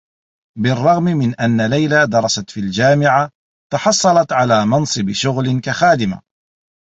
[0.57, 3.29] بالرّغم من أنّ ليلى درست في الجامعة،
[3.73, 6.21] تحصّلت على منصب شغل كخادمة.